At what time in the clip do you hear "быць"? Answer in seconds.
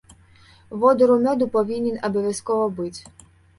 2.83-2.99